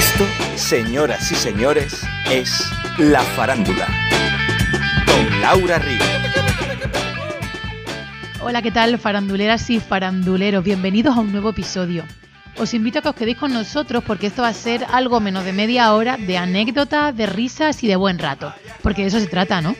[0.00, 0.24] Esto,
[0.56, 2.66] señoras y señores, es
[2.96, 3.86] La Farándula.
[5.04, 6.02] Con Laura Ríos.
[8.40, 10.64] Hola, ¿qué tal, faranduleras y faranduleros?
[10.64, 12.04] Bienvenidos a un nuevo episodio.
[12.56, 15.44] Os invito a que os quedéis con nosotros porque esto va a ser algo menos
[15.44, 18.54] de media hora de anécdotas, de risas y de buen rato.
[18.82, 19.76] Porque de eso se trata, ¿no?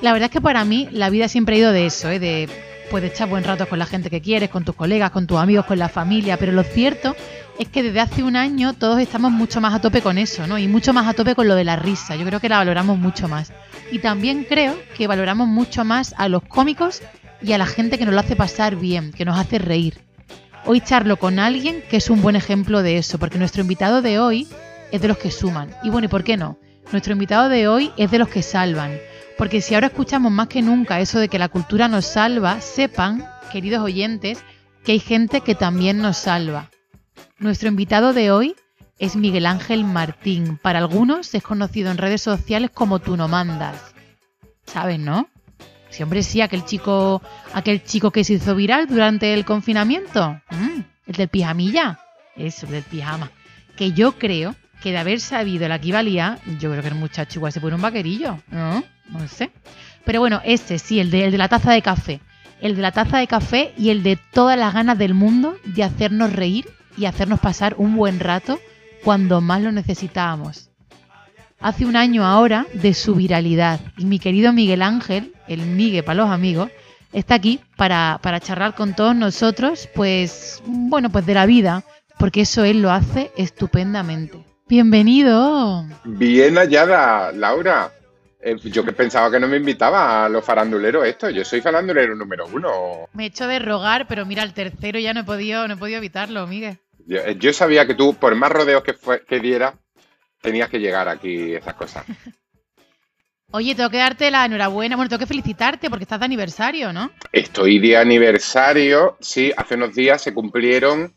[0.00, 2.18] La verdad es que para mí la vida siempre ha ido de eso, ¿eh?
[2.18, 2.48] de
[2.90, 5.66] pues, echar buen rato con la gente que quieres, con tus colegas, con tus amigos,
[5.66, 6.38] con la familia.
[6.38, 7.14] Pero lo cierto
[7.68, 10.58] que desde hace un año todos estamos mucho más a tope con eso, ¿no?
[10.58, 12.16] Y mucho más a tope con lo de la risa.
[12.16, 13.52] Yo creo que la valoramos mucho más.
[13.90, 17.02] Y también creo que valoramos mucho más a los cómicos
[17.42, 20.00] y a la gente que nos lo hace pasar bien, que nos hace reír.
[20.64, 24.18] Hoy charlo con alguien que es un buen ejemplo de eso, porque nuestro invitado de
[24.18, 24.46] hoy
[24.92, 25.70] es de los que suman.
[25.82, 26.58] Y bueno, ¿y por qué no?
[26.92, 28.98] Nuestro invitado de hoy es de los que salvan.
[29.38, 33.26] Porque si ahora escuchamos más que nunca eso de que la cultura nos salva, sepan,
[33.52, 34.44] queridos oyentes,
[34.84, 36.70] que hay gente que también nos salva.
[37.40, 38.54] Nuestro invitado de hoy
[38.98, 40.58] es Miguel Ángel Martín.
[40.58, 43.94] Para algunos es conocido en redes sociales como Tú no mandas.
[44.66, 45.26] ¿Sabes, no?
[45.88, 47.22] Sí, hombre, sí, aquel chico,
[47.54, 50.38] aquel chico que se hizo viral durante el confinamiento.
[50.50, 51.98] Mm, el del pijamilla.
[52.36, 53.30] Eso, el del pijama.
[53.74, 57.38] Que yo creo que de haber sabido la que valía, yo creo que el muchacho
[57.38, 58.84] igual se pone un vaquerillo, ¿no?
[59.08, 59.50] No sé.
[60.04, 62.20] Pero bueno, este sí, el de la taza de café.
[62.60, 65.84] El de la taza de café y el de todas las ganas del mundo de
[65.84, 68.60] hacernos reír y hacernos pasar un buen rato
[69.04, 70.70] cuando más lo necesitábamos
[71.60, 73.80] hace un año ahora de su viralidad.
[73.96, 76.70] Y mi querido Miguel Ángel, el Migue para los amigos,
[77.12, 81.84] está aquí para, para charlar con todos nosotros, pues, bueno, pues de la vida,
[82.18, 84.38] porque eso él lo hace estupendamente.
[84.68, 85.84] Bienvenido.
[86.04, 87.92] Bien hallada, Laura.
[88.42, 91.28] Eh, yo que pensaba que no me invitaba a los faranduleros esto.
[91.30, 93.08] Yo soy farandulero número uno.
[93.12, 95.76] Me he hecho de rogar, pero mira, el tercero ya no he podido, no he
[95.76, 96.78] podido evitarlo, Miguel.
[97.06, 99.74] Yo, eh, yo sabía que tú, por más rodeos que, fue, que diera,
[100.40, 102.04] tenías que llegar aquí esas cosas.
[103.52, 107.10] Oye, tengo que darte la enhorabuena, bueno, tengo que felicitarte porque estás de aniversario, ¿no?
[107.32, 111.12] Estoy de aniversario, sí, hace unos días se cumplieron,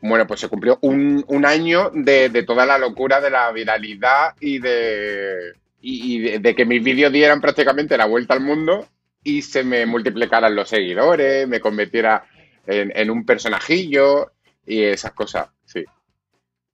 [0.00, 4.36] bueno, pues se cumplió un, un año de, de, toda la locura de la viralidad
[4.38, 5.54] y de,
[5.86, 8.88] y, de, de que mis vídeos dieran prácticamente la vuelta al mundo
[9.22, 12.24] y se me multiplicaran los seguidores, me convirtiera
[12.66, 14.32] en, en un personajillo
[14.66, 15.84] y esas cosas, sí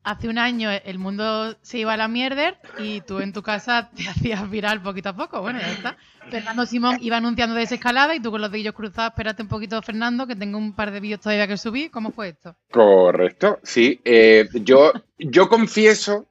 [0.03, 3.91] hace un año el mundo se iba a la mierda y tú en tu casa
[3.95, 5.41] te hacías viral poquito a poco.
[5.41, 5.97] Bueno, ya está.
[6.31, 10.27] Fernando Simón iba anunciando desescalada y tú con los dedillos cruzados, espérate un poquito, Fernando,
[10.27, 11.91] que tengo un par de vídeos todavía que subir.
[11.91, 12.55] ¿Cómo fue esto?
[12.71, 14.01] Correcto, sí.
[14.05, 16.27] Eh, yo, yo confieso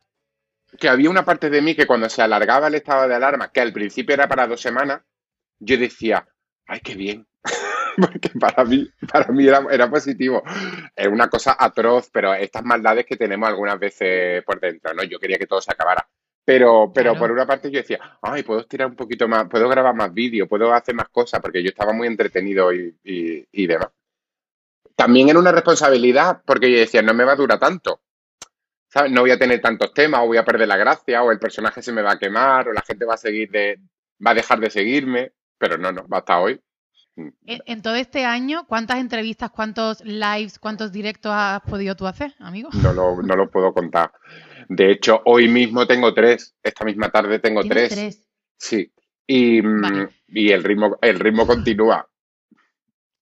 [0.78, 3.62] que había una parte de mí que cuando se alargaba el estado de alarma, que
[3.62, 5.02] al principio era para dos semanas,
[5.60, 6.28] yo decía,
[6.68, 7.28] ay, qué bien,
[7.98, 10.44] porque para mí, para mí era, era, positivo.
[10.96, 15.04] Es una cosa atroz, pero estas maldades que tenemos algunas veces por dentro, ¿no?
[15.04, 16.08] Yo quería que todo se acabara.
[16.46, 17.20] Pero, pero claro.
[17.20, 20.48] por una parte yo decía, ay, puedo estirar un poquito más, puedo grabar más vídeos,
[20.48, 23.90] puedo hacer más cosas, porque yo estaba muy entretenido y, y, y demás.
[24.96, 28.02] También era una responsabilidad, porque yo decía, no me va a durar tanto.
[28.90, 29.12] ¿Sabes?
[29.12, 31.82] No voy a tener tantos temas, o voy a perder la gracia, o el personaje
[31.82, 33.80] se me va a quemar, o la gente va a seguir de,
[34.26, 35.32] va a dejar de seguirme.
[35.58, 36.60] Pero no, no, hasta hoy.
[37.16, 42.34] En, en, todo este año, ¿cuántas entrevistas, cuántos lives, cuántos directos has podido tú hacer,
[42.40, 42.70] amigo?
[42.82, 44.14] No lo, no lo puedo contar.
[44.70, 46.56] De hecho, hoy mismo tengo tres.
[46.64, 47.90] Esta misma tarde tengo tres.
[47.90, 48.28] tres.
[48.58, 48.92] Sí.
[49.28, 50.10] Y, vale.
[50.28, 52.08] y el ritmo, el ritmo continúa.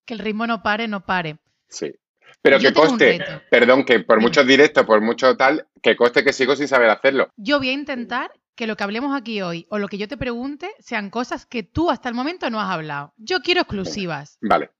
[0.05, 1.39] Que el ritmo no pare, no pare.
[1.67, 1.93] Sí.
[2.41, 6.33] Pero Yo que coste, perdón, que por muchos directos, por mucho tal, que coste que
[6.33, 7.29] sigo sin saber hacerlo.
[7.35, 10.17] Yo voy a intentar que lo que hablemos aquí hoy o lo que yo te
[10.17, 13.13] pregunte sean cosas que tú hasta el momento no has hablado.
[13.17, 14.37] Yo quiero exclusivas.
[14.41, 14.71] Vale.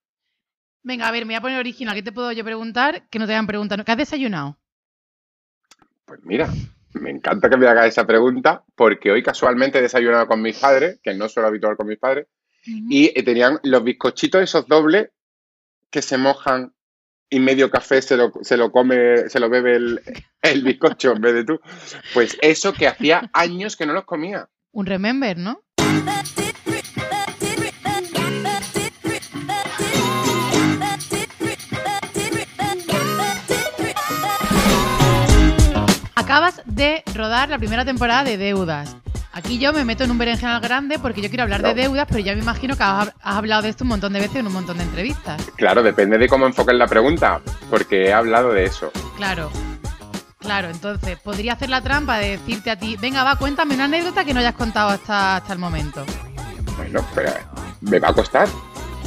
[0.83, 1.95] Venga, a ver, me voy a poner original.
[1.95, 3.83] ¿Qué te puedo yo preguntar que no te hayan preguntado?
[3.83, 4.57] ¿Qué has desayunado?
[6.05, 6.49] Pues mira,
[6.93, 10.99] me encanta que me hagas esa pregunta porque hoy casualmente he desayunado con mis padres,
[11.03, 12.27] que no suelo habitual con mis padres,
[12.65, 12.87] uh -huh.
[12.89, 15.09] y tenían los bizcochitos esos dobles
[15.91, 16.73] que se mojan
[17.29, 20.01] y medio café se lo, se lo come, se lo bebe el,
[20.41, 21.59] el bizcocho en vez de tú.
[22.13, 24.47] Pues eso que hacía años que no los comía.
[24.71, 25.61] Un remember, ¿no?
[36.15, 38.97] Acabas de rodar la primera temporada de Deudas.
[39.37, 41.67] Aquí yo me meto en un berenjenal grande porque yo quiero hablar no.
[41.67, 44.37] de deudas, pero ya me imagino que has, hablado de esto un montón de veces
[44.37, 45.39] en un montón de entrevistas.
[45.55, 47.39] Claro, depende de cómo enfoques la pregunta,
[47.69, 48.91] porque he hablado de eso.
[49.15, 49.51] Claro.
[50.39, 54.25] Claro, entonces podría hacer la trampa de decirte a ti, venga, va, cuéntame una anécdota
[54.25, 56.03] que no hayas contado hasta, hasta el momento.
[56.75, 57.31] Bueno, pero
[57.81, 58.47] me va a costar,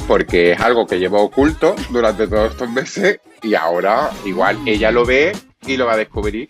[0.07, 5.05] porque es algo que llevo oculto durante todos estos meses y ahora igual ella lo
[5.05, 5.33] ve
[5.67, 6.47] y lo va a descubrir.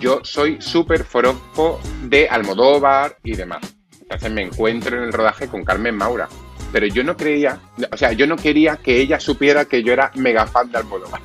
[0.00, 3.76] Yo soy súper forofo de Almodóvar y demás.
[4.00, 6.28] Entonces me encuentro en el rodaje con Carmen Maura.
[6.72, 7.60] Pero yo no creía,
[7.90, 11.20] o sea, yo no quería que ella supiera que yo era mega fan de Almodóvar.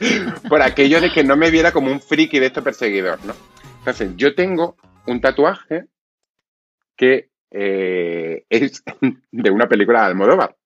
[0.48, 3.34] Por aquello de que no me viera como un friki de este perseguidor, ¿no?
[3.78, 4.76] Entonces, yo tengo
[5.06, 5.86] un tatuaje
[6.96, 8.82] que eh, es
[9.30, 10.56] de una película de Almodóvar.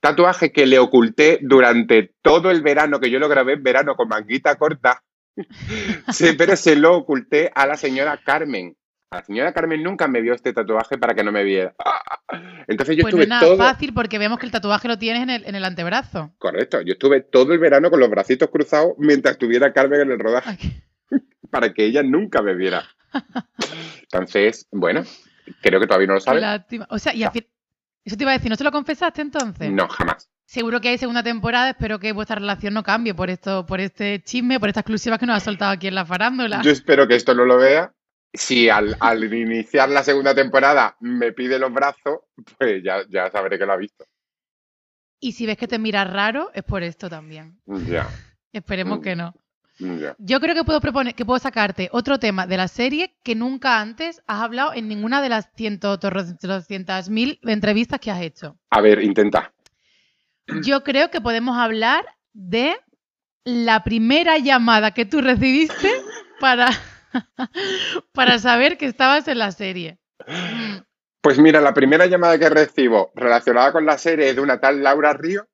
[0.00, 4.08] Tatuaje que le oculté durante todo el verano, que yo lo grabé en verano con
[4.08, 5.02] manguita corta,
[6.12, 8.76] sí, pero se lo oculté a la señora Carmen.
[9.10, 11.74] La señora Carmen nunca me dio este tatuaje para que no me viera.
[12.68, 13.56] Entonces yo Pues no estuve es nada todo.
[13.56, 16.34] fácil porque vemos que el tatuaje lo tienes en el, en el antebrazo.
[16.38, 20.18] Correcto, yo estuve todo el verano con los bracitos cruzados mientras estuviera Carmen en el
[20.18, 20.82] rodaje
[21.50, 22.84] para que ella nunca me viera.
[24.02, 25.02] Entonces, bueno,
[25.62, 26.40] creo que todavía no lo Qué sabe.
[26.40, 26.86] lástima.
[26.90, 27.46] O sea, y al fin-
[28.04, 29.70] eso te iba a decir, ¿no se lo confesaste entonces?
[29.70, 30.28] No, jamás.
[30.48, 34.22] Seguro que hay segunda temporada, espero que vuestra relación no cambie por esto, por este
[34.22, 36.62] chisme, por esta exclusiva que nos ha soltado aquí en la farándula.
[36.62, 37.92] Yo espero que esto no lo vea.
[38.32, 42.20] Si al, al iniciar la segunda temporada me pide los brazos,
[42.56, 44.06] pues ya, ya sabré que lo ha visto.
[45.20, 47.60] Y si ves que te miras raro, es por esto también.
[47.86, 48.08] Ya,
[48.50, 49.34] Esperemos que no.
[49.78, 50.16] ya.
[50.18, 53.82] Yo creo que puedo proponer, que puedo sacarte otro tema de la serie que nunca
[53.82, 58.56] antes has hablado en ninguna de las ciento doscientas mil entrevistas que has hecho.
[58.70, 59.52] A ver, intenta.
[60.62, 62.76] Yo creo que podemos hablar de
[63.44, 65.90] la primera llamada que tú recibiste
[66.40, 66.70] para,
[68.12, 69.98] para saber que estabas en la serie.
[71.20, 74.82] Pues mira, la primera llamada que recibo relacionada con la serie es de una tal
[74.82, 75.46] Laura Río.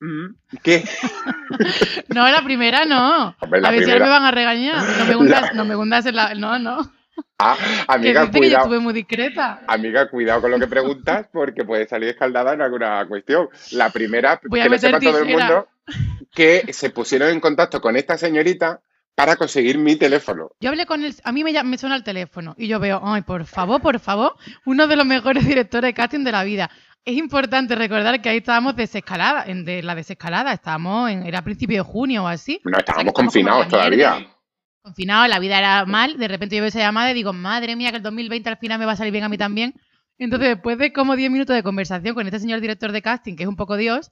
[0.00, 0.84] Mm, ¿Qué?
[2.08, 3.34] No, la primera no.
[3.40, 4.82] Hombre, la a ver si ahora me van a regañar.
[4.98, 6.34] No me hundas, no me hundas en la.
[6.34, 6.92] No, no.
[7.38, 7.56] Ah,
[7.88, 8.64] amiga, yo cuidado.
[8.64, 9.62] estuve muy discreta.
[9.66, 13.48] Amiga, cuidado con lo que preguntas porque puede salir escaldada en alguna cuestión.
[13.72, 15.46] La primera, Voy que lo sepa todo el tijera.
[15.46, 15.68] mundo,
[16.34, 18.80] que se pusieron en contacto con esta señorita
[19.14, 20.50] para conseguir mi teléfono.
[20.60, 23.46] Yo hablé con él, a mí me, suena el teléfono y yo veo, ay, por
[23.46, 24.34] favor, por favor,
[24.66, 26.70] uno de los mejores directores de casting de la vida.
[27.04, 31.78] Es importante recordar que ahí estábamos desescalada, en de la desescalada, estábamos en, era principio
[31.78, 32.60] de junio o así.
[32.64, 34.26] No, O sea, que estábamos confinados todavía.
[34.86, 34.94] Mierda.
[34.94, 37.90] Confinados, la vida era mal, de repente yo veo esa llamada y digo, madre mía,
[37.90, 39.74] que el 2020 al final me va a salir bien a mí también.
[40.18, 43.42] Entonces, después de como 10 minutos de conversación con este señor director de casting, que
[43.42, 44.10] es un poco Dios,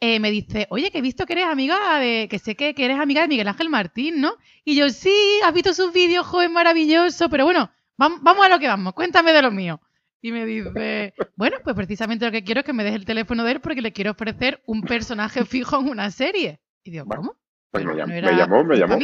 [0.00, 2.84] eh, me dice, oye, que he visto que eres amiga de, que sé que, que
[2.84, 4.34] eres amiga de Miguel Ángel Martín, ¿no?
[4.64, 5.14] Y yo, sí,
[5.44, 9.32] has visto sus vídeos, joven maravilloso, pero bueno, vam- vamos a lo que vamos, cuéntame
[9.32, 9.80] de lo mío.
[10.22, 13.44] Y me dice, bueno, pues precisamente lo que quiero es que me deje el teléfono
[13.44, 16.60] de él porque le quiero ofrecer un personaje fijo en una serie.
[16.82, 17.36] Y digo, Bueno, ¿cómo?
[17.70, 18.98] Pues me no me llamó, me llamó.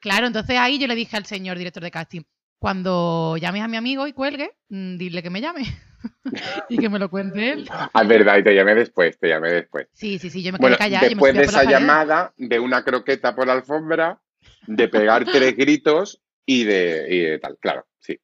[0.00, 2.22] Claro, entonces ahí yo le dije al señor director de casting,
[2.58, 5.62] cuando llames a mi amigo y cuelgue, mm, dile que me llame
[6.68, 7.64] y que me lo cuente él.
[7.70, 9.88] Ah, es verdad, y te llamé después, te llamé después.
[9.92, 11.08] Sí, sí, sí, yo me quedé Bueno, callada.
[11.08, 14.20] yo me después subía de esa llamada, de una croqueta por la alfombra,
[14.66, 18.18] de pegar tres gritos y de, y de tal, claro, sí.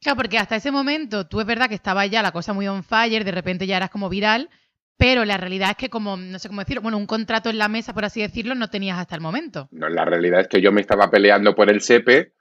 [0.00, 2.84] Claro, porque hasta ese momento tú es verdad que estaba ya la cosa muy on
[2.84, 4.48] fire, de repente ya eras como viral,
[4.96, 7.68] pero la realidad es que como, no sé cómo decirlo, bueno, un contrato en la
[7.68, 9.68] mesa, por así decirlo, no tenías hasta el momento.
[9.70, 12.32] No, la realidad es que yo me estaba peleando por el SEPE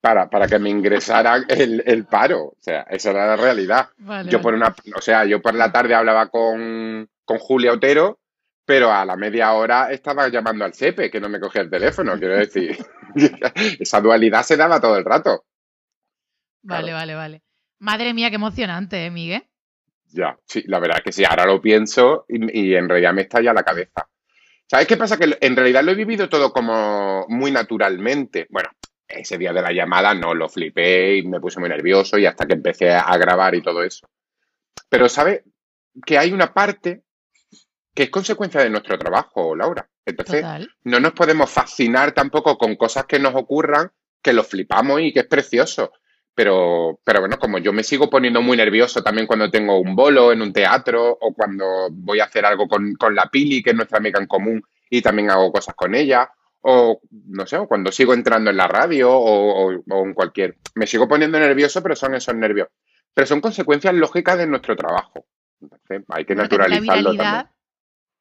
[0.00, 2.44] para, para que me ingresara el, el paro.
[2.44, 3.88] O sea, esa era la realidad.
[3.98, 8.20] Vale, Yo por una, o sea, yo por la tarde hablaba con, con Julia Otero,
[8.64, 12.18] pero a la media hora estaba llamando al SEPE, que no me cogía el teléfono,
[12.18, 12.76] quiero decir.
[13.80, 15.44] Esa dualidad se daba todo el rato.
[16.62, 16.96] Vale, claro.
[16.96, 17.42] vale, vale.
[17.80, 19.44] Madre mía, qué emocionante, ¿eh, Miguel?
[20.14, 23.22] Ya, sí, la verdad es que sí, ahora lo pienso y, y en realidad me
[23.22, 24.08] estalla la cabeza.
[24.66, 25.18] ¿Sabes qué pasa?
[25.18, 28.46] Que en realidad lo he vivido todo como muy naturalmente.
[28.48, 28.70] Bueno,
[29.08, 32.46] ese día de la llamada no, lo flipé y me puse muy nervioso y hasta
[32.46, 34.08] que empecé a grabar y todo eso.
[34.88, 35.42] Pero ¿sabes?
[36.06, 37.02] Que hay una parte
[37.92, 39.88] que es consecuencia de nuestro trabajo, Laura.
[40.04, 40.68] Entonces, Total.
[40.84, 43.90] no nos podemos fascinar tampoco con cosas que nos ocurran,
[44.22, 45.92] que lo flipamos y que es precioso.
[46.34, 50.32] Pero, pero bueno, como yo me sigo poniendo muy nervioso también cuando tengo un bolo
[50.32, 53.76] en un teatro o cuando voy a hacer algo con, con la Pili, que es
[53.76, 56.28] nuestra amiga en común, y también hago cosas con ella,
[56.62, 60.56] o no sé, o cuando sigo entrando en la radio o, o- o en cualquier...
[60.74, 62.68] Me sigo poniendo nervioso, pero son esos nervios.
[63.12, 65.26] Pero son consecuencias lógicas de nuestro trabajo.
[65.60, 67.46] Entonces, hay que naturalizarlo también.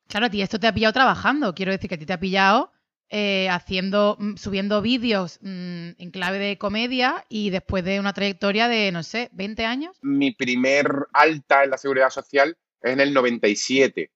[0.08, 1.56] Claro, a ti esto te ha pillado trabajando.
[1.56, 2.72] Quiero decir que a ti te ha pillado
[3.16, 8.68] eh, haciendo, mm, subiendo vídeos mm, en clave de comedia y después de una trayectoria
[8.68, 9.96] de, no sé, 20 años.
[10.02, 14.10] mi primer alta en la seguridad social es en el 97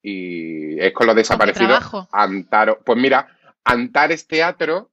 [0.00, 2.08] y es con los desaparecidos trabajo?
[2.12, 2.80] Antaro.
[2.84, 4.92] Pues mira, Antares Teatro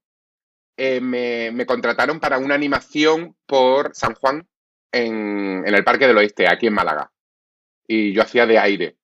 [0.76, 4.48] eh, me, me contrataron para una animación por San Juan
[4.92, 7.12] en, en el Parque del Oeste, aquí en Málaga.
[7.88, 8.98] Y yo hacía de aire.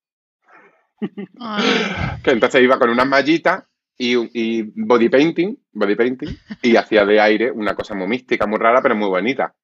[1.39, 1.65] Ay,
[2.23, 3.65] Que entonces iba con unas mallitas
[3.97, 8.81] y, body painting body painting, y hacía de aire una cosa muy mística, muy rara,
[8.81, 9.55] pero muy bonita.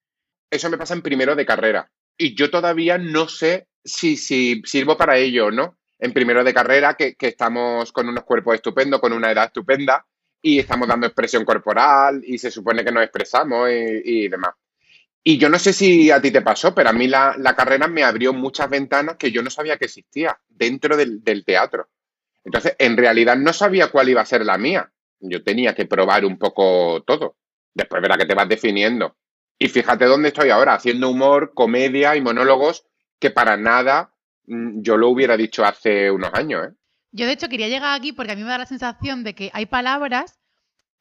[0.50, 1.90] Eso me pasa en primero de carrera.
[2.18, 5.78] Y yo todavía no sé si, si sirvo para ello o no.
[6.00, 10.06] En primero de carrera, que, que estamos con unos cuerpos estupendos, con una edad estupenda,
[10.42, 14.54] y estamos dando expresión corporal, y se supone que nos expresamos y, y demás.
[15.24, 17.88] Y yo no sé si a ti te pasó, pero a mí la, la carrera
[17.88, 21.90] me abrió muchas ventanas que yo no sabía que existía dentro del, del teatro.
[22.44, 24.92] Entonces, en realidad no sabía cuál iba a ser la mía.
[25.20, 27.38] Yo tenía que probar un poco todo.
[27.74, 29.18] Después verá que te vas definiendo.
[29.58, 32.86] Y fíjate dónde estoy ahora, haciendo humor, comedia y monólogos
[33.20, 34.14] que para nada
[34.48, 36.68] mm, yo lo hubiera dicho hace unos años.
[36.68, 36.76] ¿eh?
[37.12, 39.52] Yo de hecho quería llegar aquí porque a mí me da la sensación de que
[39.54, 40.40] hay palabras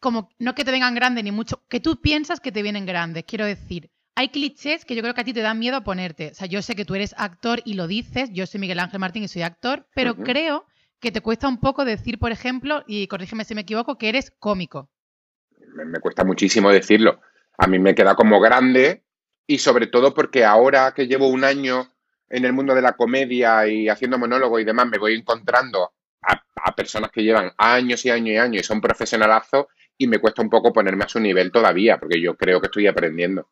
[0.00, 3.24] como no que te vengan grandes ni mucho, que tú piensas que te vienen grandes.
[3.24, 6.30] Quiero decir, hay clichés que yo creo que a ti te dan miedo a ponerte.
[6.30, 9.00] O sea, yo sé que tú eres actor y lo dices, yo soy Miguel Ángel
[9.00, 10.66] Martín y soy actor, pero creo
[11.00, 14.32] que te cuesta un poco decir, por ejemplo, y corrígeme si me equivoco, que eres
[14.38, 14.90] cómico.
[15.74, 17.20] me, me cuesta muchísimo decirlo.
[17.56, 19.04] A mí me queda como grande
[19.46, 21.92] y sobre todo porque ahora que llevo un año
[22.28, 26.42] en el mundo de la comedia y haciendo monólogos y demás, me voy encontrando a,
[26.62, 30.42] a personas que llevan años y años y años y son profesionalazos y me cuesta
[30.42, 33.48] un poco ponerme a su nivel todavía, porque yo creo que estoy aprendiendo.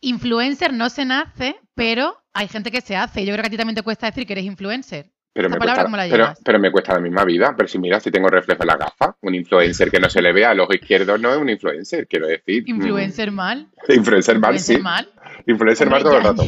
[0.00, 3.24] Influencer no se nace, pero hay gente que se hace.
[3.24, 5.10] Yo creo que a ti también te cuesta decir que eres influencer.
[5.32, 7.54] Pero ¿Esa me, cuesta, la pero, me cuesta la misma vida.
[7.56, 10.32] Pero si mira, si tengo reflejo en la gafa, un influencer que no se le
[10.32, 12.64] vea al ojo izquierdo no es un influencer, quiero decir.
[12.64, 13.68] Mm, Influencer mal.
[13.88, 14.82] Influencer mal, Influencer sí.
[14.82, 15.08] mal.
[15.46, 16.44] Influencer mal todo el rato.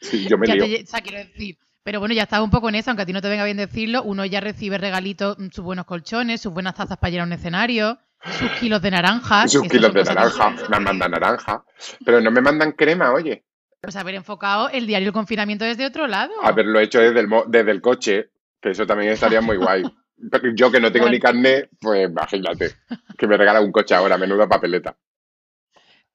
[0.00, 0.64] Sí, yo me ya lío.
[0.64, 1.58] te lle- o sea, quiero decir.
[1.82, 3.56] Pero bueno, ya estás un poco en eso, aunque a ti no te venga bien
[3.56, 4.02] decirlo.
[4.02, 7.98] Uno ya recibe regalitos, mm, sus buenos colchones, sus buenas tazas para llenar un escenario,
[8.38, 9.50] sus kilos de naranjas.
[9.52, 11.64] Sus kilos de naranja, me mandan naranja.
[12.04, 13.44] Pero no me mandan crema, oye.
[13.80, 16.32] Pues haber enfocado el diario del confinamiento desde otro lado.
[16.42, 18.30] Haberlo hecho desde el, desde el coche,
[18.60, 19.82] que eso también estaría muy guay.
[20.30, 22.72] Pero yo que no tengo ni carnet, pues imagínate.
[23.16, 24.96] Que me regala un coche ahora, menuda papeleta.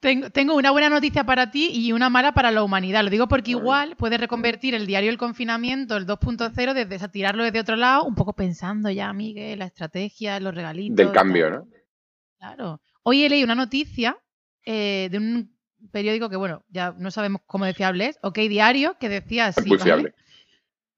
[0.01, 3.05] Tengo, tengo una buena noticia para ti y una mala para la humanidad.
[3.05, 7.62] Lo digo porque igual puedes reconvertir el diario del confinamiento, el 2.0, desde tirarlo desde
[7.62, 10.98] otro lado, un poco pensando ya, Miguel, la estrategia, los regalitos.
[10.98, 11.53] Del cambio, tal.
[11.53, 11.67] ¿no?
[12.38, 12.82] Claro.
[13.03, 14.17] Hoy he leído una noticia
[14.65, 15.52] eh, de un
[15.91, 19.67] periódico que, bueno, ya no sabemos cómo de fiable es, OK Diario, que decía así,
[19.67, 19.83] muy ¿vale?
[19.83, 20.15] fiable.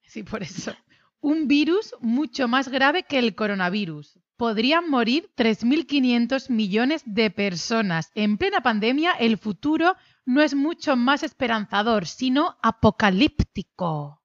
[0.07, 0.73] Sí, por eso.
[1.19, 4.19] Un virus mucho más grave que el coronavirus.
[4.37, 8.11] Podrían morir 3.500 millones de personas.
[8.15, 14.21] En plena pandemia, el futuro no es mucho más esperanzador, sino apocalíptico.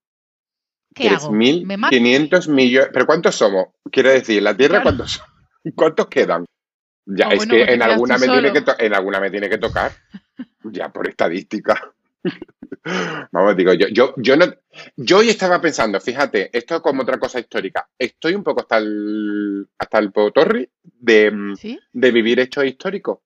[0.94, 1.30] ¿Qué hago?
[1.32, 1.96] ¿Me mato?
[1.96, 2.90] 3.500 millones.
[2.92, 3.66] ¿Pero cuántos somos?
[3.90, 4.96] Quiero decir, ¿la Tierra Claro.
[4.96, 5.22] cuántos?
[5.74, 6.44] ¿Cuántos quedan?
[7.16, 9.58] Ya, Ah, es bueno, que en alguna, me tiene que en alguna me tiene que
[9.58, 9.92] tocar.
[10.64, 11.92] Ya, por estadística.
[13.32, 14.46] Vamos, digo, yo, yo, yo no,
[14.96, 17.88] yo hoy estaba pensando, fíjate, esto es como otra cosa histórica.
[17.98, 21.78] Estoy un poco hasta el, hasta el potorri de, ¿Sí?
[21.92, 23.18] de vivir hechos históricos.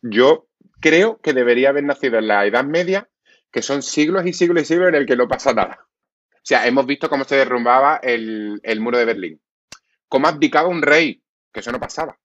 [0.00, 0.48] Yo
[0.80, 3.08] creo que debería haber nacido en la Edad Media,
[3.50, 5.86] que son siglos y siglos y siglos en el que no pasa nada.
[6.34, 9.40] O sea, hemos visto cómo se derrumbaba el, el muro de Berlín,
[10.08, 12.18] cómo abdicaba un rey, que eso no pasaba,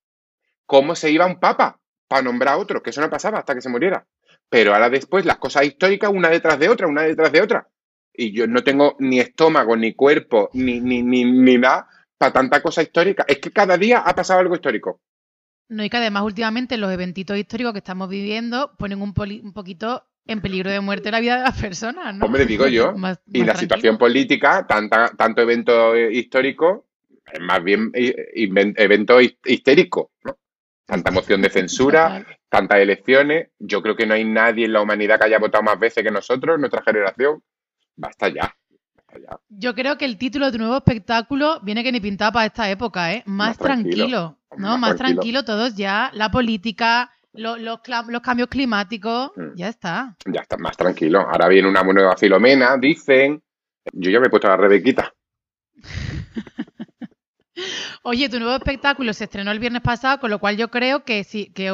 [0.68, 3.62] cómo se iba un papa para nombrar a otro, que eso no pasaba hasta que
[3.62, 4.06] se muriera.
[4.50, 7.68] Pero ahora después las cosas históricas una detrás de otra, una detrás de otra.
[8.12, 12.60] Y yo no tengo ni estómago, ni cuerpo, ni, ni, ni, ni nada para tanta
[12.60, 13.24] cosa histórica.
[13.26, 15.00] Es que cada día ha pasado algo histórico.
[15.70, 19.52] No, y que además últimamente los eventitos históricos que estamos viviendo ponen un, poli- un
[19.52, 22.26] poquito en peligro de muerte la vida de las personas, ¿no?
[22.26, 22.92] Hombre, digo yo.
[22.96, 23.58] Más- Y más la tranquilo.
[23.60, 26.86] situación política, tanta, tanto evento eh, histórico,
[27.32, 28.14] es más bien eh,
[28.76, 30.36] evento his- histérico, ¿no?
[30.88, 33.50] Tanta moción de censura, tantas elecciones.
[33.58, 36.10] Yo creo que no hay nadie en la humanidad que haya votado más veces que
[36.10, 37.42] nosotros, nuestra generación.
[37.94, 38.56] Basta ya.
[38.96, 39.38] Basta ya.
[39.50, 42.70] Yo creo que el título de tu nuevo espectáculo viene que ni pintado para esta
[42.70, 43.22] época, ¿eh?
[43.26, 43.96] Más, Más tranquilo.
[43.96, 44.78] tranquilo, ¿no?
[44.78, 45.20] Más tranquilo.
[45.20, 45.44] tranquilo.
[45.44, 46.10] todos ya.
[46.14, 49.56] La política, lo- los, los cambios climáticos, Mm.
[49.56, 50.16] ya está.
[50.24, 51.20] Ya está más tranquilo.
[51.20, 53.42] Ahora viene una nueva Filomena, dicen.
[53.92, 55.12] Yo ya me he puesto la Rebequita.
[58.02, 61.24] Oye, tu nuevo espectáculo se estrenó el viernes pasado, con lo cual yo creo que
[61.24, 61.68] sí, que,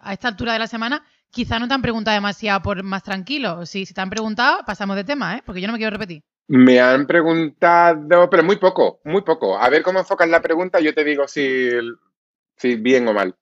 [0.00, 3.64] a esta altura de la semana quizá no te han preguntado demasiado por más tranquilo.
[3.66, 5.42] Sí, si te han preguntado, pasamos de tema, ¿eh?
[5.44, 6.22] Porque yo no me quiero repetir.
[6.48, 9.56] Me han preguntado, pero muy poco, muy poco.
[9.56, 11.68] A ver cómo enfocas la pregunta, yo te digo si,
[12.56, 13.36] si bien o mal.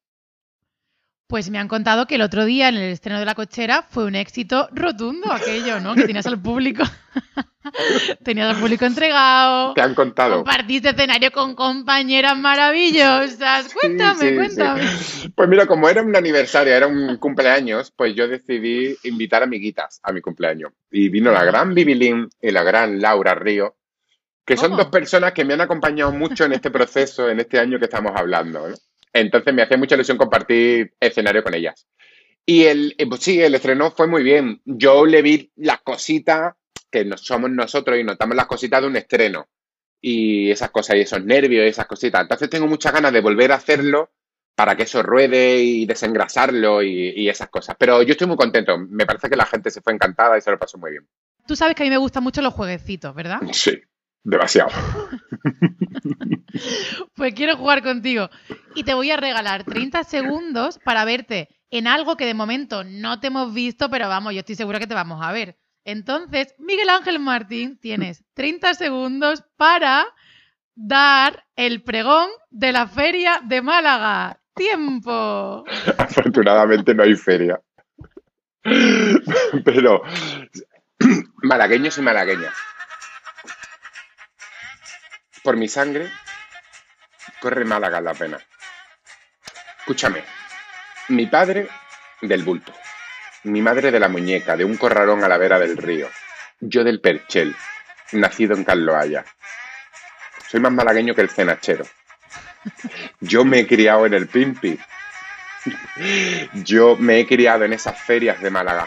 [1.28, 4.06] Pues me han contado que el otro día en el estreno de La Cochera fue
[4.06, 5.94] un éxito rotundo aquello, ¿no?
[5.94, 6.82] Que tenías al público,
[8.24, 10.36] tenías al público entregado, Te han contado.
[10.36, 13.74] compartiste escenario con compañeras maravillosas.
[13.74, 14.86] Cuéntame, Sí, sí, cuéntame.
[14.88, 15.28] sí.
[15.28, 20.12] Pues mira, como era un aniversario, era un cumpleaños, pues yo decidí invitar amiguitas a
[20.12, 20.72] mi cumpleaños.
[20.90, 23.76] Y vino la gran Bibilín y la gran Laura Río,
[24.46, 27.78] que son dos personas que me han acompañado mucho en este proceso, en este año
[27.78, 28.66] que estamos hablando.
[28.66, 28.74] ¿no?
[29.12, 31.86] Entonces me hacía mucha ilusión compartir escenario con ellas.
[32.46, 34.62] Y el, eh, pues sí, el estreno fue muy bien.
[34.64, 36.54] Yo le vi las cositas
[36.90, 39.48] que no somos nosotros y notamos las cositas de un estreno.
[40.00, 42.22] Y esas cosas y esos nervios y esas cositas.
[42.22, 44.12] Entonces tengo muchas ganas de volver a hacerlo
[44.54, 47.76] para que eso ruede y desengrasarlo y, y esas cosas.
[47.78, 48.78] Pero yo estoy muy contento.
[48.78, 51.06] Me parece que la gente se fue encantada y se lo pasó muy bien.
[51.46, 53.40] Tú sabes que a mí me gustan mucho los jueguecitos, ¿verdad?
[53.52, 53.80] Sí,
[54.28, 54.70] demasiado.
[57.14, 58.30] Pues quiero jugar contigo.
[58.74, 63.20] Y te voy a regalar 30 segundos para verte en algo que de momento no
[63.20, 65.56] te hemos visto, pero vamos, yo estoy segura que te vamos a ver.
[65.84, 70.06] Entonces, Miguel Ángel Martín, tienes 30 segundos para
[70.74, 74.40] dar el pregón de la feria de Málaga.
[74.54, 75.64] ¡Tiempo!
[75.98, 77.60] Afortunadamente no hay feria.
[79.64, 80.02] Pero
[81.42, 82.54] malagueños y malagueñas.
[85.48, 86.12] Por mi sangre
[87.40, 88.38] corre Málaga la pena.
[89.78, 90.22] Escúchame.
[91.08, 91.70] Mi padre
[92.20, 92.74] del bulto.
[93.44, 96.06] Mi madre de la muñeca, de un corralón a la vera del río.
[96.60, 97.56] Yo del perchel,
[98.12, 99.24] nacido en Carloaya.
[100.50, 101.86] Soy más malagueño que el cenachero.
[103.20, 104.78] Yo me he criado en el Pimpi.
[106.62, 108.86] Yo me he criado en esas ferias de Málaga.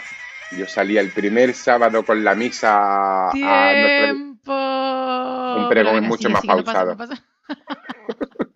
[0.52, 4.31] Yo salía el primer sábado con la misa a.
[5.58, 6.92] Un pregón Venga, mucho sigue, más sigue, no pasa, pausado.
[6.92, 7.26] no pasa.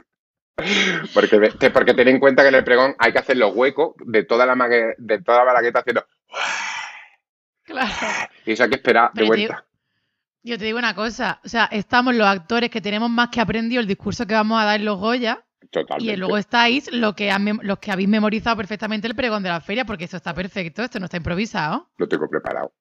[1.14, 3.94] Porque, te- porque ten en cuenta que en el pregón hay que hacer los huecos
[4.06, 6.06] de toda la, mague- de toda la malagueta haciendo...
[7.64, 7.90] Claro.
[8.46, 9.66] Y eso hay que esperar de Pero vuelta.
[10.44, 13.82] Yo te digo una cosa, o sea, estamos los actores que tenemos más que aprendido
[13.82, 16.14] el discurso que vamos a dar en los Goya Totalmente.
[16.14, 17.34] y luego estáis lo que
[17.64, 21.00] los que habéis memorizado perfectamente el pregón de la feria, porque eso está perfecto, esto
[21.00, 21.90] no está improvisado.
[21.98, 22.72] Lo tengo preparado.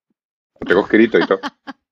[0.61, 1.41] Lo tengo escrito y todo.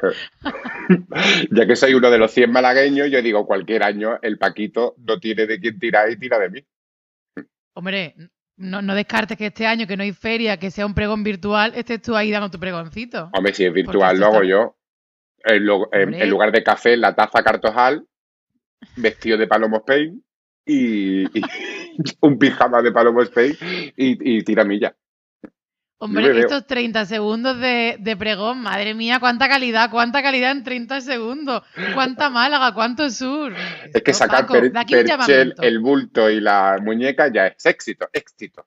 [1.50, 5.18] ya que soy uno de los 100 malagueños, yo digo, cualquier año el Paquito no
[5.18, 6.64] tiene de quién tirar y tira de mí.
[7.74, 8.14] Hombre,
[8.56, 11.72] no, no descartes que este año que no hay feria, que sea un pregón virtual,
[11.74, 13.30] estés tú ahí dando tu pregoncito.
[13.32, 14.76] Hombre, si es virtual, lo hago está- yo.
[15.44, 16.22] En, lo- en- Hombre.
[16.24, 18.04] en lugar de café, la taza cartojal,
[18.96, 20.22] vestido de Palomo Spain
[20.66, 21.42] y, y
[22.20, 23.56] un pijama de Palomo Spain
[23.96, 24.96] y, y tiramilla.
[26.00, 31.00] Hombre, estos 30 segundos de, de pregón, madre mía, cuánta calidad, cuánta calidad en 30
[31.00, 31.62] segundos,
[31.94, 33.52] cuánta Málaga, cuánto sur.
[33.92, 38.64] Es que sacar Paco, per- perchel, el bulto y la muñeca ya es éxito, éxito.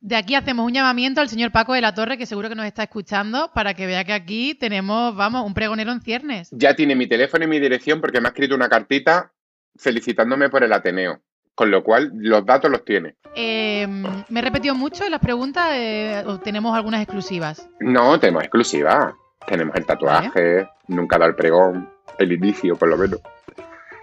[0.00, 2.66] De aquí hacemos un llamamiento al señor Paco de la Torre, que seguro que nos
[2.66, 6.48] está escuchando, para que vea que aquí tenemos, vamos, un pregonero en ciernes.
[6.50, 9.32] Ya tiene mi teléfono y mi dirección porque me ha escrito una cartita
[9.76, 11.22] felicitándome por el Ateneo.
[11.54, 13.16] Con lo cual, los datos los tiene.
[13.34, 17.68] Eh, me he repetido mucho en las preguntas, eh, o tenemos algunas exclusivas.
[17.80, 19.14] No, tenemos exclusiva.
[19.46, 23.20] Tenemos el tatuaje, nunca da el pregón, el inicio, por lo menos.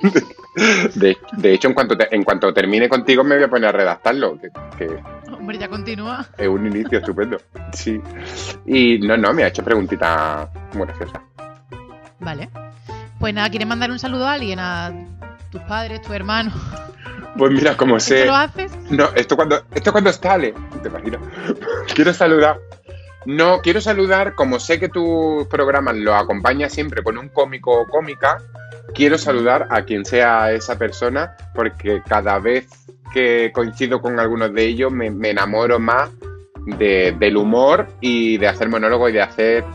[0.96, 3.72] De, de hecho, en cuanto, te- en cuanto termine contigo, me voy a poner a
[3.72, 5.00] redactarlo, que, que
[5.32, 6.26] Hombre, ya continúa.
[6.38, 7.38] es un inicio estupendo.
[7.74, 8.02] Sí.
[8.66, 11.22] Y no, no, me ha hecho preguntita muy graciosa.
[12.20, 12.50] Vale.
[13.20, 14.60] Pues nada, ¿quieres mandar un saludo a alguien?
[14.60, 14.92] A
[15.52, 16.52] tus padres, tu hermano.
[17.38, 18.26] Pues mira, como ¿Esto sé.
[18.26, 18.72] lo haces?
[18.90, 21.22] No, esto cuando, esto cuando sale, te imaginas.
[21.96, 22.60] Quiero saludar.
[23.26, 27.86] No, quiero saludar, como sé que tus programas lo acompaña siempre con un cómico o
[27.86, 28.38] cómica,
[28.96, 32.68] quiero saludar a quien sea esa persona, porque cada vez
[33.14, 36.10] que coincido con algunos de ellos me, me enamoro más
[36.66, 39.66] de- del humor y de hacer monólogo y de hacer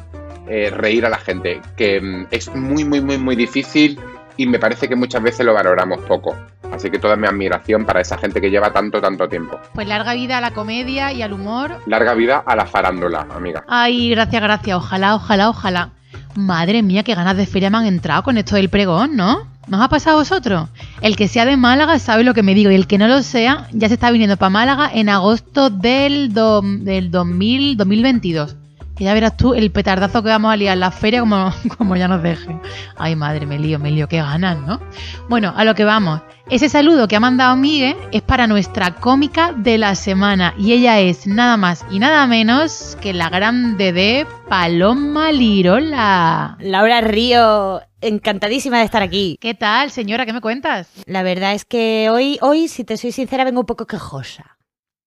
[0.49, 4.01] eh, reír a la gente, que mm, es muy, muy, muy, muy difícil
[4.39, 6.35] y me parece que muchas veces lo valoramos poco.
[6.73, 9.59] Así que toda mi admiración para esa gente que lleva tanto, tanto tiempo.
[9.75, 11.77] Pues larga vida a la comedia y al humor.
[11.87, 13.65] Larga vida a la farándula, amiga.
[13.69, 14.77] Ay, gracias, gracias.
[14.77, 15.91] Ojalá, ojalá, ojalá.
[16.35, 19.47] Madre mía, qué ganas de feria me han entrado con esto del pregón, ¿no?
[19.69, 20.69] ¿Nos ha pasado a vosotros?
[21.01, 23.23] El que sea de Málaga sabe lo que me digo y el que no lo
[23.23, 28.57] sea ya se está viniendo para Málaga en agosto del, do- del 2000, 2022.
[28.97, 31.97] Que ya verás tú el petardazo que vamos a liar en la feria como, como
[31.97, 32.57] ya nos deje.
[32.97, 34.81] Ay, madre, me lío, me lío, qué ganas, ¿no?
[35.29, 36.21] Bueno, a lo que vamos.
[36.49, 41.01] Ese saludo que ha mandado Miguel es para nuestra cómica de la semana y ella
[41.01, 46.57] es nada más y nada menos que la grande de Paloma Lirola.
[46.61, 49.39] Laura Río, encantadísima de estar aquí.
[49.41, 50.27] ¿Qué tal, señora?
[50.27, 50.89] ¿Qué me cuentas?
[51.07, 54.59] La verdad es que hoy, hoy, si te soy sincera, vengo un poco quejosa.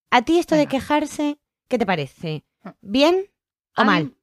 [0.09, 1.37] ¿A ti esto de quejarse,
[1.69, 2.43] qué te parece?
[2.81, 3.27] ¿Bien
[3.77, 4.13] o mal?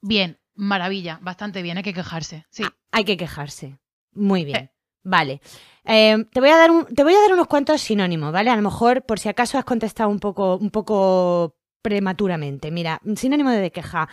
[0.00, 2.46] Bien, maravilla, bastante bien, hay que quejarse.
[2.50, 2.62] Sí.
[2.64, 3.78] Ah, hay que quejarse.
[4.12, 4.56] Muy bien.
[4.64, 4.70] Eh.
[5.04, 5.40] Vale.
[5.84, 8.50] Eh, te, voy a dar un- te voy a dar unos cuantos sinónimos, ¿vale?
[8.50, 12.70] A lo mejor, por si acaso has contestado un poco, un poco prematuramente.
[12.70, 14.08] Mira, sinónimo de queja.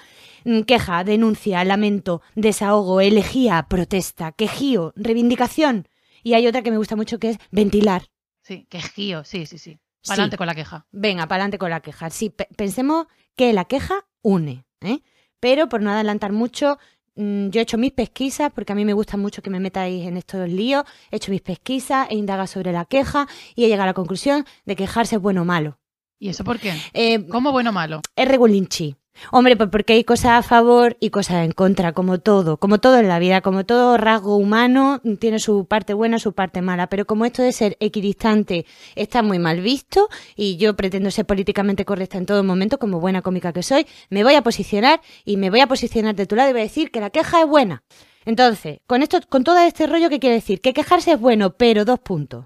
[0.45, 5.88] Mm, Queja, denuncia, lamento, desahogo, elegía, protesta, quejío, reivindicación.
[6.24, 8.04] Y hay otra que me gusta mucho que es ventilar.
[8.41, 9.80] Sí, quejío, sí, sí, sí.
[10.06, 10.86] Para adelante con la queja.
[10.91, 12.10] Venga, para adelante con la queja.
[12.12, 14.99] Sí, pe- pensemos que la queja une, ¿eh?
[15.39, 16.79] Pero por no adelantar mucho,
[17.15, 20.07] mm, yo he hecho mis pesquisas, porque a mí me gusta mucho que me metáis
[20.07, 23.83] en estos líos, he hecho mis pesquisas, he indagado sobre la queja y he llegado
[23.83, 25.77] a la conclusión de quejarse es bueno o malo.
[26.17, 26.73] ¿Y eso por qué?
[26.93, 28.01] Eh, ¿Cómo bueno o malo?
[28.15, 28.95] es regulinchi.
[29.32, 32.99] Hombre, pues porque hay cosas a favor y cosas en contra, como todo, como todo
[32.99, 37.06] en la vida, como todo rasgo humano tiene su parte buena, su parte mala, pero
[37.06, 42.17] como esto de ser equidistante está muy mal visto y yo pretendo ser políticamente correcta
[42.17, 45.62] en todo momento, como buena cómica que soy, me voy a posicionar y me voy
[45.62, 47.84] a posicionar de tu lado y voy a decir que la queja es buena.
[48.25, 50.60] Entonces, con esto, con todo este rollo, ¿qué quiere decir?
[50.60, 52.45] Que quejarse es bueno, pero dos puntos.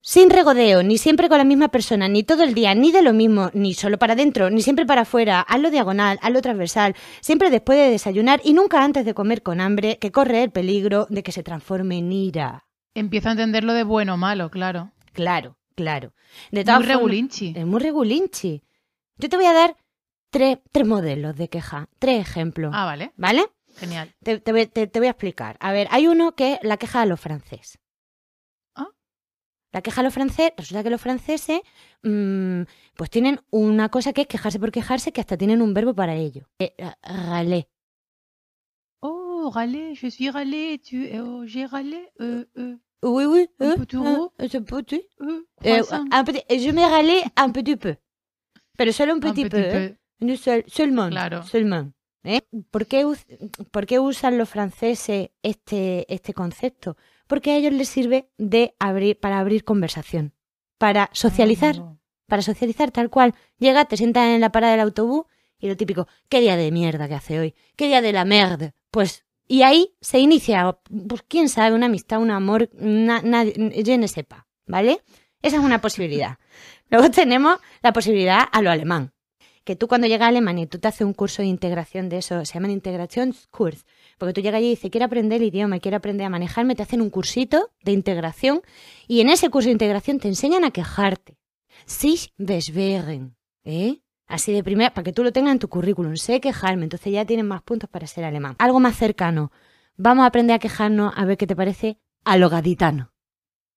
[0.00, 3.12] Sin regodeo, ni siempre con la misma persona, ni todo el día, ni de lo
[3.12, 7.78] mismo, ni solo para adentro, ni siempre para afuera, hazlo diagonal, hazlo transversal, siempre después
[7.78, 11.32] de desayunar y nunca antes de comer con hambre, que corre el peligro de que
[11.32, 12.64] se transforme en ira.
[12.94, 14.92] Empiezo a entender lo de bueno o malo, claro.
[15.12, 16.14] Claro, claro.
[16.52, 17.52] De Muy formas- regulinchi.
[17.56, 18.62] Es muy regulinchi.
[19.16, 19.76] Yo te voy a dar
[20.30, 22.70] tres, tres modelos de queja, tres ejemplos.
[22.72, 23.12] Ah, vale.
[23.16, 23.46] ¿Vale?
[23.76, 24.14] Genial.
[24.22, 25.56] Te, te voy, te- te voy a explicar.
[25.60, 27.78] A ver, hay uno que es la queja a los franceses.
[29.72, 31.60] La queja a los franceses, resulta que los franceses
[32.02, 32.62] mm,
[32.96, 36.14] pues tienen una cosa que es quejarse por quejarse, que hasta tienen un verbo para
[36.14, 36.48] ello.
[36.58, 36.74] Eh.
[39.00, 43.48] Oh, râler, je suis râlé, tu, oh, j'ai râlé, euh, euh, Oui, oui.
[43.60, 45.02] Un petit petit.
[46.24, 47.96] petit- je me râlé un petit peu.
[48.76, 49.58] Pero solo un petit, petit peu.
[49.58, 49.70] ¿eh?
[49.90, 50.26] peu.
[50.26, 51.10] No seul- seulement.
[51.10, 51.42] Claro.
[51.44, 51.92] seulement,
[52.24, 52.40] ¿eh?
[52.72, 53.04] ¿Por, qué,
[53.70, 56.96] por qué usan los franceses este, este concepto?
[57.28, 60.34] Porque a ellos les sirve de abrir, para abrir conversación,
[60.78, 61.94] para socializar, Ah,
[62.26, 63.34] para socializar tal cual.
[63.58, 65.26] Llega, te sientas en la parada del autobús
[65.58, 67.54] y lo típico, ¿qué día de mierda que hace hoy?
[67.76, 68.74] ¿Qué día de la merde?
[68.90, 73.96] Pues, y ahí se inicia, pues quién sabe, una amistad, un amor, na, nadie, je
[73.96, 75.00] ne sais pas, ¿vale?
[75.40, 76.38] Esa es una posibilidad.
[76.90, 79.12] Luego tenemos la posibilidad a lo alemán.
[79.68, 82.16] Que tú cuando llegas a Alemania y tú te haces un curso de integración de
[82.16, 83.84] eso, se llaman Integrationskurs,
[84.16, 86.82] porque tú llegas allí y dices, quiero aprender el idioma, quiero aprender a manejarme, te
[86.82, 88.62] hacen un cursito de integración
[89.06, 91.36] y en ese curso de integración te enseñan a quejarte.
[91.84, 94.00] Sich beschweren, ¿eh?
[94.26, 97.26] Así de primera, para que tú lo tengas en tu currículum, sé quejarme, entonces ya
[97.26, 98.56] tienes más puntos para ser alemán.
[98.58, 99.52] Algo más cercano,
[99.98, 103.12] vamos a aprender a quejarnos a ver qué te parece a lo gaditano.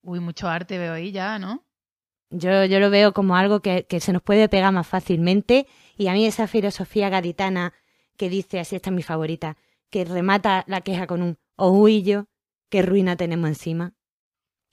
[0.03, 1.65] Uy, mucho arte veo ahí ya, ¿no?
[2.31, 5.67] Yo, yo lo veo como algo que, que se nos puede pegar más fácilmente
[5.97, 7.73] y a mí esa filosofía gaditana
[8.17, 9.57] que dice, así esta es mi favorita,
[9.89, 12.27] que remata la queja con un ohuillo,
[12.69, 13.93] qué ruina tenemos encima.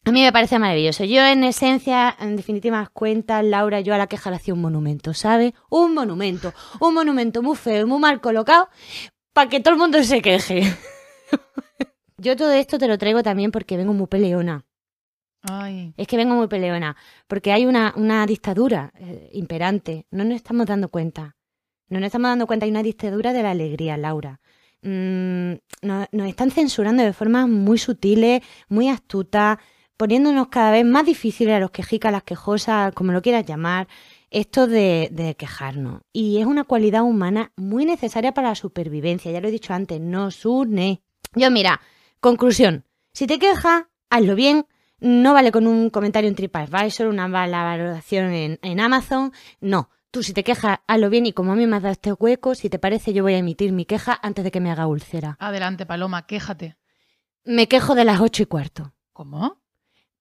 [0.04, 1.04] A mí me parece maravilloso.
[1.04, 5.12] Yo en esencia, en definitivas cuentas, Laura, yo a la queja le hacía un monumento,
[5.12, 5.52] ¿sabes?
[5.68, 8.68] Un monumento, un monumento muy feo muy mal colocado
[9.34, 10.62] para que todo el mundo se queje.
[12.16, 14.64] yo todo esto te lo traigo también porque vengo muy peleona.
[15.96, 16.96] Es que vengo muy peleona,
[17.27, 20.07] porque hay una, una dictadura eh, imperante.
[20.11, 21.37] No nos estamos dando cuenta.
[21.88, 22.64] No nos estamos dando cuenta.
[22.64, 24.40] Hay una dictadura de la alegría, Laura.
[24.83, 29.59] Mm, nos, nos están censurando de formas muy sutiles, muy astutas,
[29.96, 33.88] poniéndonos cada vez más difíciles a los quejicas, a las quejosas, como lo quieras llamar,
[34.31, 36.03] esto de, de quejarnos.
[36.12, 39.33] Y es una cualidad humana muy necesaria para la supervivencia.
[39.33, 41.03] Ya lo he dicho antes, nos une.
[41.35, 41.81] Yo, mira,
[42.20, 42.85] conclusión.
[43.12, 44.66] Si te quejas, hazlo bien,
[45.00, 49.32] no vale con un comentario en TripAdvisor, una mala valoración en, en Amazon.
[49.61, 49.90] No.
[50.11, 52.54] Tú, si te quejas, hazlo bien y como a mí me has dado este hueco,
[52.54, 55.37] si te parece, yo voy a emitir mi queja antes de que me haga úlcera.
[55.38, 56.76] adelante, Paloma, quéjate.
[57.44, 58.94] Me quejo de las ocho y cuarto.
[59.12, 59.61] ¿Cómo?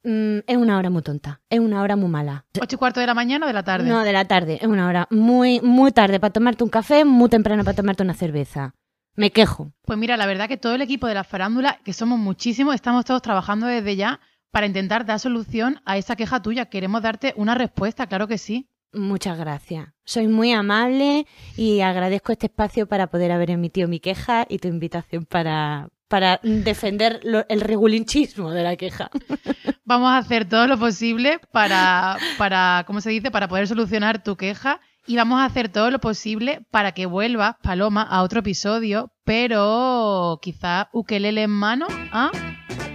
[0.03, 1.41] Mm, es una hora muy tonta.
[1.49, 2.45] Es una hora muy mala.
[2.61, 3.87] ¿Ocho y cuarto de la mañana o de la tarde?
[3.89, 4.57] No, de la tarde.
[4.61, 8.13] Es una hora muy, muy tarde para tomarte un café, muy temprano para tomarte una
[8.13, 8.73] cerveza.
[9.15, 9.71] Me quejo.
[9.85, 13.03] Pues mira, la verdad que todo el equipo de la farándula, que somos muchísimos, estamos
[13.05, 14.19] todos trabajando desde ya
[14.57, 16.65] para intentar dar solución a esa queja tuya.
[16.65, 18.67] Queremos darte una respuesta, claro que sí.
[18.91, 19.89] Muchas gracias.
[20.03, 24.67] Sois muy amable y agradezco este espacio para poder haber emitido mi queja y tu
[24.67, 29.11] invitación para, para defender lo- el regulinchismo de la queja.
[29.85, 33.29] Vamos a hacer todo lo posible para, para, ¿cómo se dice?
[33.29, 37.57] Para poder solucionar tu queja y vamos a hacer todo lo posible para que vuelvas,
[37.61, 42.31] Paloma, a otro episodio, pero quizá ukelele en mano, ¿ah?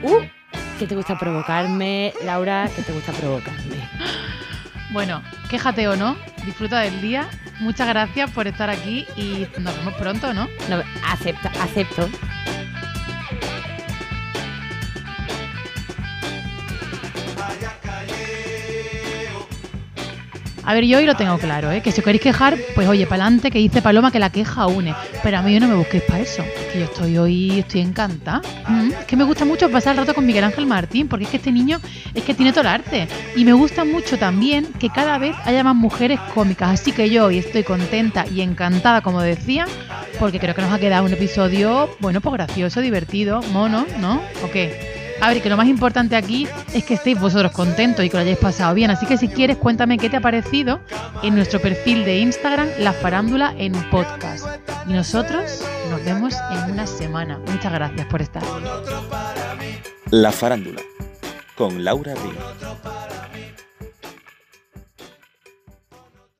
[0.02, 0.41] Uh,
[0.78, 3.88] que te gusta provocarme, Laura, que te gusta provocarme.
[4.90, 7.28] Bueno, quéjate o no, disfruta del día.
[7.60, 10.48] Muchas gracias por estar aquí y nos vemos pronto, ¿no?
[10.68, 12.08] No, acepto, acepto.
[20.64, 21.82] A ver, yo hoy lo tengo claro, ¿eh?
[21.82, 24.68] que si os queréis quejar, pues oye, para adelante, que dice Paloma que la queja
[24.68, 24.94] une.
[25.22, 28.42] Pero a mí no me busquéis para eso, que yo estoy hoy, estoy encantada.
[28.68, 31.30] Mm, es que me gusta mucho pasar el rato con Miguel Ángel Martín, porque es
[31.30, 31.80] que este niño
[32.14, 33.08] es que tiene todo el arte.
[33.34, 36.80] Y me gusta mucho también que cada vez haya más mujeres cómicas.
[36.80, 39.66] Así que yo hoy estoy contenta y encantada, como decía,
[40.20, 44.22] porque creo que nos ha quedado un episodio, bueno, pues gracioso, divertido, mono, ¿no?
[44.44, 44.91] ¿O qué?
[45.22, 48.22] A ver, que lo más importante aquí es que estéis vosotros contentos y que lo
[48.22, 48.90] hayáis pasado bien.
[48.90, 50.80] Así que si quieres, cuéntame qué te ha parecido
[51.22, 54.44] en nuestro perfil de Instagram, La Farándula en Podcast.
[54.88, 57.38] Y nosotros nos vemos en una semana.
[57.52, 58.42] Muchas gracias por estar.
[60.10, 60.82] La Farándula
[61.54, 63.21] con Laura Ríos.